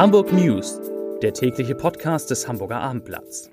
Hamburg 0.00 0.32
News, 0.32 0.80
der 1.20 1.34
tägliche 1.34 1.74
Podcast 1.74 2.30
des 2.30 2.48
Hamburger 2.48 2.80
Abendblatts. 2.80 3.50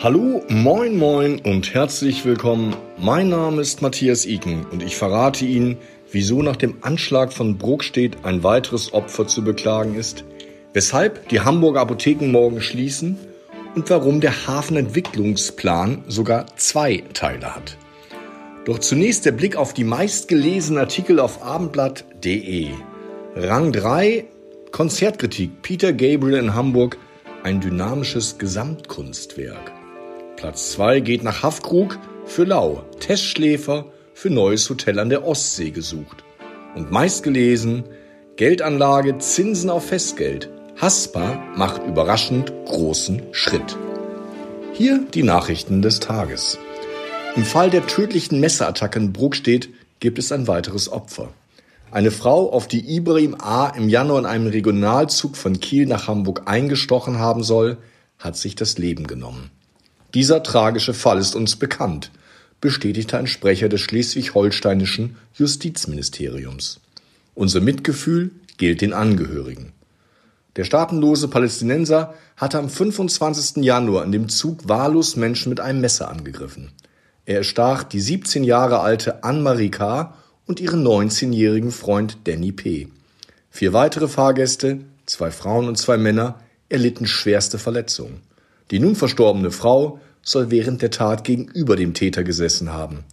Hallo, 0.00 0.42
moin, 0.48 0.96
moin 0.96 1.40
und 1.44 1.72
herzlich 1.72 2.24
willkommen. 2.24 2.74
Mein 2.98 3.28
Name 3.28 3.62
ist 3.62 3.80
Matthias 3.80 4.26
Iken 4.26 4.66
und 4.72 4.82
ich 4.82 4.96
verrate 4.96 5.44
Ihnen, 5.44 5.76
wieso 6.10 6.42
nach 6.42 6.56
dem 6.56 6.78
Anschlag 6.80 7.32
von 7.32 7.58
Brokstedt 7.58 8.24
ein 8.24 8.42
weiteres 8.42 8.92
Opfer 8.92 9.28
zu 9.28 9.44
beklagen 9.44 9.94
ist, 9.94 10.24
weshalb 10.72 11.28
die 11.28 11.42
Hamburger 11.42 11.82
Apotheken 11.82 12.32
morgen 12.32 12.60
schließen 12.60 13.27
und 13.78 13.90
warum 13.90 14.20
der 14.20 14.48
Hafenentwicklungsplan 14.48 16.02
sogar 16.08 16.46
zwei 16.56 17.04
Teile 17.14 17.54
hat. 17.54 17.76
Doch 18.64 18.80
zunächst 18.80 19.24
der 19.24 19.30
Blick 19.30 19.54
auf 19.54 19.72
die 19.72 19.84
meistgelesenen 19.84 20.80
Artikel 20.80 21.20
auf 21.20 21.44
abendblatt.de. 21.44 22.70
Rang 23.36 23.70
3 23.70 24.24
Konzertkritik 24.72 25.62
Peter 25.62 25.92
Gabriel 25.92 26.38
in 26.38 26.54
Hamburg 26.56 26.98
ein 27.44 27.60
dynamisches 27.60 28.38
Gesamtkunstwerk. 28.38 29.70
Platz 30.34 30.72
2 30.72 30.98
geht 30.98 31.22
nach 31.22 31.44
Haffkrug 31.44 32.00
für 32.24 32.42
Lau, 32.42 32.82
Testschläfer 32.98 33.92
für 34.12 34.28
neues 34.28 34.68
Hotel 34.68 34.98
an 34.98 35.08
der 35.08 35.24
Ostsee 35.24 35.70
gesucht. 35.70 36.24
Und 36.74 36.90
meistgelesen 36.90 37.84
Geldanlage 38.34 39.18
Zinsen 39.18 39.70
auf 39.70 39.86
Festgeld. 39.86 40.50
Haspa 40.80 41.42
macht 41.56 41.82
überraschend 41.82 42.52
großen 42.66 43.22
Schritt. 43.32 43.76
Hier 44.72 45.04
die 45.12 45.24
Nachrichten 45.24 45.82
des 45.82 45.98
Tages. 45.98 46.56
Im 47.34 47.44
Fall 47.44 47.68
der 47.68 47.88
tödlichen 47.88 48.38
Messerattacke 48.38 49.00
in 49.00 49.12
Bruckstedt 49.12 49.70
gibt 49.98 50.20
es 50.20 50.30
ein 50.30 50.46
weiteres 50.46 50.88
Opfer. 50.88 51.30
Eine 51.90 52.12
Frau, 52.12 52.52
auf 52.52 52.68
die 52.68 52.94
Ibrahim 52.94 53.34
A. 53.40 53.70
im 53.70 53.88
Januar 53.88 54.20
in 54.20 54.26
einem 54.26 54.46
Regionalzug 54.46 55.36
von 55.36 55.58
Kiel 55.58 55.86
nach 55.86 56.06
Hamburg 56.06 56.42
eingestochen 56.46 57.18
haben 57.18 57.42
soll, 57.42 57.78
hat 58.20 58.36
sich 58.36 58.54
das 58.54 58.78
Leben 58.78 59.08
genommen. 59.08 59.50
Dieser 60.14 60.44
tragische 60.44 60.94
Fall 60.94 61.18
ist 61.18 61.34
uns 61.34 61.56
bekannt, 61.56 62.12
bestätigte 62.60 63.18
ein 63.18 63.26
Sprecher 63.26 63.68
des 63.68 63.80
schleswig-holsteinischen 63.80 65.16
Justizministeriums. 65.34 66.78
Unser 67.34 67.60
Mitgefühl 67.60 68.30
gilt 68.58 68.80
den 68.80 68.92
Angehörigen. 68.92 69.72
Der 70.58 70.64
staatenlose 70.64 71.28
Palästinenser 71.28 72.14
hatte 72.36 72.58
am 72.58 72.68
25. 72.68 73.62
Januar 73.62 74.04
in 74.04 74.10
dem 74.10 74.28
Zug 74.28 74.68
wahllos 74.68 75.14
Menschen 75.14 75.50
mit 75.50 75.60
einem 75.60 75.80
Messer 75.80 76.10
angegriffen. 76.10 76.72
Er 77.26 77.36
erstach 77.36 77.84
die 77.84 78.00
17 78.00 78.42
Jahre 78.42 78.80
alte 78.80 79.22
Anne-Marie 79.22 79.70
K. 79.70 80.14
und 80.46 80.58
ihren 80.58 80.84
19-jährigen 80.84 81.70
Freund 81.70 82.18
Danny 82.24 82.50
P. 82.50 82.88
Vier 83.50 83.72
weitere 83.72 84.08
Fahrgäste, 84.08 84.80
zwei 85.06 85.30
Frauen 85.30 85.68
und 85.68 85.78
zwei 85.78 85.96
Männer, 85.96 86.40
erlitten 86.68 87.06
schwerste 87.06 87.58
Verletzungen. 87.58 88.22
Die 88.72 88.80
nun 88.80 88.96
verstorbene 88.96 89.52
Frau 89.52 90.00
soll 90.22 90.50
während 90.50 90.82
der 90.82 90.90
Tat 90.90 91.22
gegenüber 91.22 91.76
dem 91.76 91.94
Täter 91.94 92.24
gesessen 92.24 92.72
haben. 92.72 93.04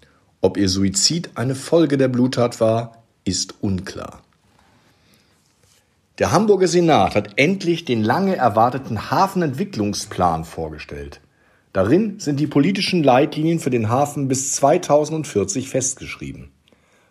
Ob 0.41 0.57
ihr 0.57 0.67
Suizid 0.67 1.29
eine 1.35 1.53
Folge 1.53 1.99
der 1.99 2.07
Bluttat 2.07 2.59
war, 2.59 3.03
ist 3.23 3.53
unklar. 3.61 4.25
Der 6.17 6.31
Hamburger 6.31 6.69
Senat 6.69 7.13
hat 7.13 7.31
endlich 7.35 7.83
den 7.83 8.02
lange 8.02 8.38
erwarteten 8.38 9.11
Hafenentwicklungsplan 9.11 10.45
vorgestellt. 10.45 11.19
Darin 11.73 12.22
sind 12.22 12.39
die 12.39 12.47
politischen 12.47 13.03
Leitlinien 13.03 13.59
für 13.59 13.69
den 13.69 13.89
Hafen 13.89 14.30
bis 14.30 14.53
2040 14.53 15.67
festgeschrieben. 15.67 16.51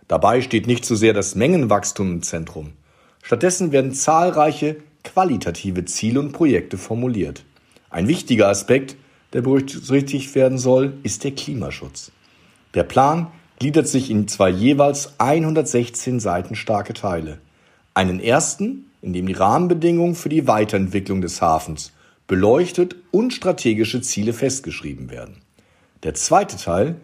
Dabei 0.08 0.40
steht 0.40 0.66
nicht 0.66 0.86
so 0.86 0.94
sehr 0.94 1.12
das 1.12 1.34
Mengenwachstum 1.34 2.12
im 2.12 2.22
Zentrum. 2.22 2.72
Stattdessen 3.22 3.72
werden 3.72 3.92
zahlreiche 3.92 4.76
qualitative 5.02 5.84
Ziele 5.84 6.20
und 6.20 6.32
Projekte 6.32 6.78
formuliert. 6.78 7.44
Ein 7.90 8.08
wichtiger 8.08 8.48
Aspekt, 8.48 8.96
der 9.34 9.42
berücksichtigt 9.42 10.34
werden 10.34 10.56
soll, 10.56 10.94
ist 11.02 11.24
der 11.24 11.32
Klimaschutz. 11.32 12.10
Der 12.72 12.84
Plan 12.84 13.26
gliedert 13.58 13.86
sich 13.86 14.10
in 14.10 14.28
zwei 14.28 14.48
jeweils 14.48 15.20
116 15.20 16.20
Seiten 16.20 16.54
starke 16.54 16.94
Teile. 16.94 17.36
Einen 17.92 18.18
ersten, 18.18 18.86
in 19.04 19.12
dem 19.12 19.26
die 19.26 19.34
Rahmenbedingungen 19.34 20.14
für 20.14 20.30
die 20.30 20.46
Weiterentwicklung 20.46 21.20
des 21.20 21.42
Hafens 21.42 21.92
beleuchtet 22.26 22.96
und 23.10 23.34
strategische 23.34 24.00
Ziele 24.00 24.32
festgeschrieben 24.32 25.10
werden. 25.10 25.42
Der 26.02 26.14
zweite 26.14 26.56
Teil 26.56 26.96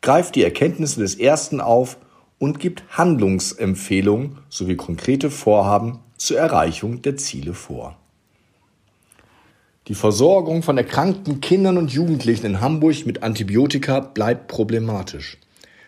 greift 0.00 0.36
die 0.36 0.44
Erkenntnisse 0.44 1.00
des 1.00 1.16
ersten 1.16 1.60
auf 1.60 1.98
und 2.38 2.60
gibt 2.60 2.84
Handlungsempfehlungen 2.90 4.38
sowie 4.48 4.76
konkrete 4.76 5.30
Vorhaben 5.30 5.98
zur 6.16 6.38
Erreichung 6.38 7.02
der 7.02 7.16
Ziele 7.16 7.54
vor. 7.54 7.96
Die 9.88 9.94
Versorgung 9.94 10.62
von 10.62 10.78
erkrankten 10.78 11.40
Kindern 11.40 11.76
und 11.76 11.90
Jugendlichen 11.90 12.46
in 12.46 12.60
Hamburg 12.60 13.04
mit 13.04 13.22
Antibiotika 13.24 14.00
bleibt 14.00 14.46
problematisch. 14.46 15.38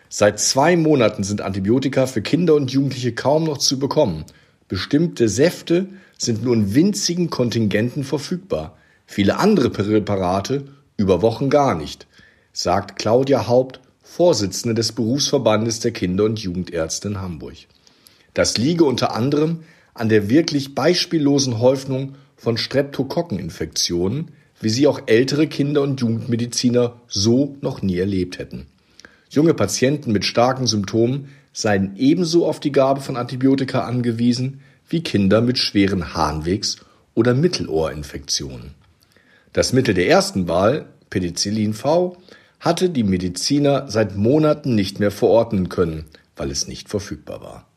Seit 0.09 0.41
zwei 0.41 0.75
Monaten 0.75 1.23
sind 1.23 1.39
Antibiotika 1.39 2.07
für 2.07 2.21
Kinder 2.21 2.55
und 2.55 2.71
Jugendliche 2.71 3.13
kaum 3.13 3.45
noch 3.45 3.59
zu 3.59 3.79
bekommen. 3.79 4.25
Bestimmte 4.71 5.27
Säfte 5.27 5.89
sind 6.17 6.45
nur 6.45 6.53
in 6.53 6.73
winzigen 6.73 7.29
Kontingenten 7.29 8.05
verfügbar. 8.05 8.77
Viele 9.05 9.37
andere 9.37 9.69
Präparate 9.69 10.63
über 10.95 11.21
Wochen 11.21 11.49
gar 11.49 11.75
nicht, 11.75 12.07
sagt 12.53 12.97
Claudia 12.97 13.49
Haupt, 13.49 13.81
Vorsitzende 14.01 14.73
des 14.73 14.93
Berufsverbandes 14.93 15.81
der 15.81 15.91
Kinder- 15.91 16.23
und 16.23 16.39
Jugendärzte 16.39 17.09
in 17.09 17.19
Hamburg. 17.19 17.57
Das 18.33 18.57
liege 18.57 18.85
unter 18.85 19.13
anderem 19.13 19.63
an 19.93 20.07
der 20.07 20.29
wirklich 20.29 20.73
beispiellosen 20.73 21.59
Häufung 21.59 22.15
von 22.37 22.55
Streptokokkeninfektionen, 22.55 24.31
wie 24.61 24.69
sie 24.69 24.87
auch 24.87 25.01
ältere 25.07 25.47
Kinder- 25.47 25.81
und 25.81 25.99
Jugendmediziner 25.99 26.95
so 27.09 27.57
noch 27.59 27.81
nie 27.81 27.97
erlebt 27.97 28.39
hätten. 28.39 28.67
Junge 29.29 29.53
Patienten 29.53 30.13
mit 30.13 30.23
starken 30.23 30.65
Symptomen 30.65 31.27
seien 31.53 31.95
ebenso 31.97 32.45
auf 32.45 32.59
die 32.59 32.71
Gabe 32.71 33.01
von 33.01 33.17
Antibiotika 33.17 33.81
angewiesen 33.81 34.61
wie 34.87 35.01
Kinder 35.01 35.41
mit 35.41 35.57
schweren 35.57 36.13
Harnwegs- 36.13 36.77
oder 37.13 37.33
Mittelohrinfektionen. 37.33 38.71
Das 39.53 39.73
Mittel 39.73 39.93
der 39.93 40.07
ersten 40.07 40.47
Wahl, 40.47 40.87
Penicillin 41.09 41.73
V, 41.73 42.17
hatte 42.59 42.89
die 42.89 43.03
Mediziner 43.03 43.89
seit 43.89 44.15
Monaten 44.15 44.75
nicht 44.75 44.99
mehr 44.99 45.11
verordnen 45.11 45.67
können, 45.67 46.05
weil 46.35 46.51
es 46.51 46.67
nicht 46.67 46.89
verfügbar 46.89 47.41
war. 47.41 47.67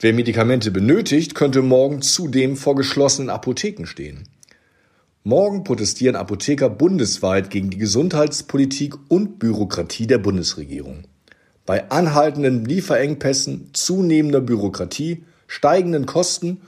Wer 0.00 0.14
Medikamente 0.14 0.70
benötigt, 0.70 1.34
könnte 1.34 1.62
morgen 1.62 2.02
zudem 2.02 2.56
vor 2.56 2.74
geschlossenen 2.74 3.30
Apotheken 3.30 3.86
stehen. 3.86 4.28
Morgen 5.22 5.62
protestieren 5.62 6.16
Apotheker 6.16 6.68
bundesweit 6.68 7.50
gegen 7.50 7.70
die 7.70 7.78
Gesundheitspolitik 7.78 8.94
und 9.08 9.38
Bürokratie 9.38 10.08
der 10.08 10.18
Bundesregierung. 10.18 11.04
Bei 11.64 11.90
anhaltenden 11.90 12.64
Lieferengpässen, 12.64 13.70
zunehmender 13.72 14.40
Bürokratie, 14.40 15.24
steigenden 15.46 16.06
Kosten 16.06 16.62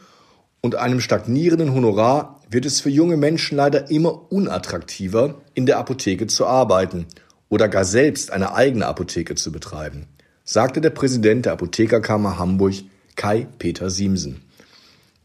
und 0.60 0.76
einem 0.76 1.00
stagnierenden 1.00 1.74
Honorar 1.74 2.40
wird 2.48 2.64
es 2.64 2.80
für 2.80 2.90
junge 2.90 3.16
Menschen 3.16 3.56
leider 3.56 3.90
immer 3.90 4.30
unattraktiver, 4.30 5.42
in 5.54 5.66
der 5.66 5.78
Apotheke 5.78 6.28
zu 6.28 6.46
arbeiten 6.46 7.06
oder 7.48 7.68
gar 7.68 7.84
selbst 7.84 8.30
eine 8.30 8.54
eigene 8.54 8.86
Apotheke 8.86 9.34
zu 9.34 9.50
betreiben, 9.50 10.06
sagte 10.44 10.80
der 10.80 10.90
Präsident 10.90 11.46
der 11.46 11.54
Apothekerkammer 11.54 12.38
Hamburg 12.38 12.74
Kai-Peter 13.16 13.90
Siemsen. 13.90 14.42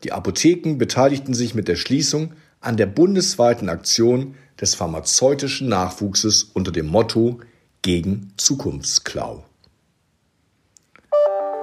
Die 0.03 0.13
Apotheken 0.13 0.77
beteiligten 0.77 1.33
sich 1.33 1.53
mit 1.53 1.67
der 1.67 1.75
Schließung 1.75 2.33
an 2.59 2.77
der 2.77 2.87
bundesweiten 2.87 3.69
Aktion 3.69 4.35
des 4.59 4.75
pharmazeutischen 4.75 5.69
Nachwuchses 5.69 6.43
unter 6.43 6.71
dem 6.71 6.87
Motto 6.87 7.39
gegen 7.81 8.33
Zukunftsklau. 8.37 9.45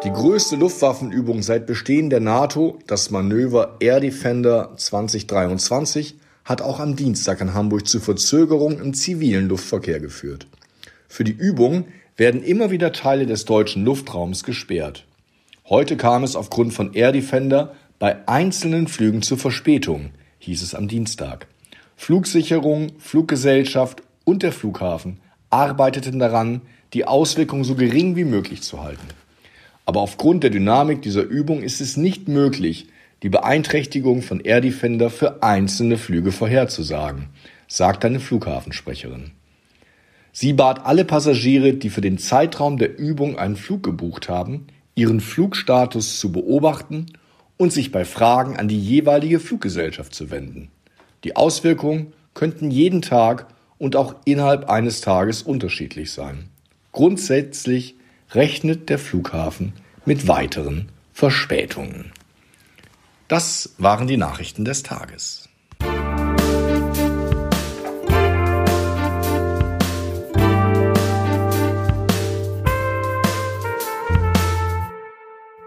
Die 0.06 0.12
größte 0.12 0.54
Luftwaffenübung 0.54 1.42
seit 1.42 1.66
Bestehen 1.66 2.10
der 2.10 2.20
NATO, 2.20 2.78
das 2.86 3.10
Manöver 3.10 3.74
Air 3.80 3.98
Defender 3.98 4.72
2023, 4.76 6.14
hat 6.44 6.62
auch 6.62 6.78
am 6.78 6.94
Dienstag 6.94 7.40
in 7.40 7.54
Hamburg 7.54 7.88
zu 7.88 7.98
Verzögerungen 7.98 8.80
im 8.80 8.94
zivilen 8.94 9.48
Luftverkehr 9.48 9.98
geführt. 9.98 10.46
Für 11.08 11.24
die 11.24 11.32
Übung 11.32 11.86
werden 12.16 12.44
immer 12.44 12.70
wieder 12.70 12.92
Teile 12.92 13.26
des 13.26 13.46
deutschen 13.46 13.84
Luftraums 13.84 14.44
gesperrt. 14.44 15.08
Heute 15.68 15.96
kam 15.96 16.22
es 16.22 16.36
aufgrund 16.36 16.72
von 16.72 16.94
Air 16.94 17.10
Defender 17.10 17.74
bei 17.98 18.28
einzelnen 18.28 18.86
Flügen 18.86 19.22
zu 19.22 19.36
Verspätungen, 19.36 20.10
hieß 20.38 20.62
es 20.62 20.76
am 20.76 20.86
Dienstag. 20.86 21.48
Flugsicherung, 21.96 22.92
Fluggesellschaft 23.00 24.04
und 24.24 24.44
der 24.44 24.52
Flughafen 24.52 25.18
arbeiteten 25.50 26.20
daran, 26.20 26.60
die 26.92 27.06
Auswirkungen 27.06 27.64
so 27.64 27.74
gering 27.74 28.14
wie 28.14 28.24
möglich 28.24 28.62
zu 28.62 28.84
halten. 28.84 29.08
Aber 29.86 30.00
aufgrund 30.00 30.42
der 30.42 30.50
Dynamik 30.50 31.00
dieser 31.00 31.22
Übung 31.22 31.62
ist 31.62 31.80
es 31.80 31.96
nicht 31.96 32.28
möglich, 32.28 32.88
die 33.22 33.28
Beeinträchtigung 33.30 34.20
von 34.20 34.40
Air 34.40 34.60
Defender 34.60 35.08
für 35.08 35.42
einzelne 35.42 35.96
Flüge 35.96 36.32
vorherzusagen, 36.32 37.28
sagt 37.68 38.04
eine 38.04 38.20
Flughafensprecherin. 38.20 39.30
Sie 40.32 40.52
bat 40.52 40.84
alle 40.84 41.06
Passagiere, 41.06 41.72
die 41.72 41.88
für 41.88 42.02
den 42.02 42.18
Zeitraum 42.18 42.76
der 42.76 42.98
Übung 42.98 43.38
einen 43.38 43.56
Flug 43.56 43.82
gebucht 43.82 44.28
haben, 44.28 44.66
ihren 44.94 45.20
Flugstatus 45.20 46.18
zu 46.18 46.30
beobachten 46.30 47.06
und 47.56 47.72
sich 47.72 47.90
bei 47.90 48.04
Fragen 48.04 48.56
an 48.56 48.68
die 48.68 48.78
jeweilige 48.78 49.40
Fluggesellschaft 49.40 50.14
zu 50.14 50.30
wenden. 50.30 50.68
Die 51.24 51.36
Auswirkungen 51.36 52.12
könnten 52.34 52.70
jeden 52.70 53.02
Tag 53.02 53.46
und 53.78 53.96
auch 53.96 54.14
innerhalb 54.24 54.68
eines 54.68 55.00
Tages 55.00 55.42
unterschiedlich 55.42 56.12
sein. 56.12 56.50
Grundsätzlich 56.92 57.95
rechnet 58.30 58.88
der 58.88 58.98
Flughafen 58.98 59.72
mit 60.04 60.28
weiteren 60.28 60.88
Verspätungen. 61.12 62.12
Das 63.28 63.74
waren 63.78 64.06
die 64.06 64.16
Nachrichten 64.16 64.64
des 64.64 64.82
Tages. 64.82 65.48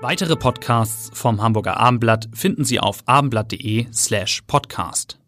Weitere 0.01 0.37
Podcasts 0.37 1.11
vom 1.13 1.41
Hamburger 1.41 1.77
Abendblatt 1.77 2.29
finden 2.33 2.63
Sie 2.63 2.79
auf 2.79 3.03
abendblatt.de 3.05 3.87
slash 3.93 4.41
podcast. 4.47 5.18